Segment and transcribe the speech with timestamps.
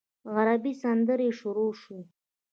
[0.35, 2.01] عربي سندرې شروع شوې.